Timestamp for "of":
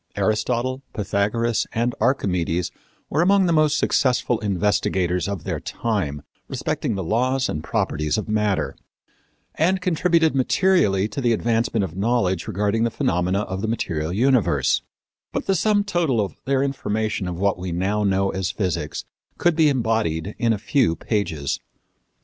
5.27-5.43, 8.17-8.27, 11.83-11.95, 13.41-13.61, 16.19-16.33, 17.27-17.39